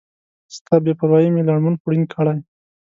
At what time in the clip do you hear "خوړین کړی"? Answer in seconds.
1.81-2.37